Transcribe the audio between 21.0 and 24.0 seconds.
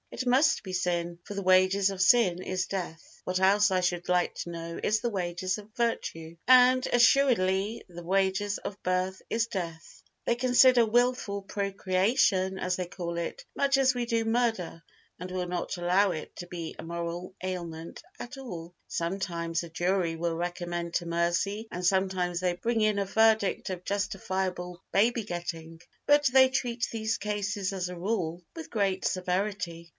mercy and sometimes they bring in a verdict of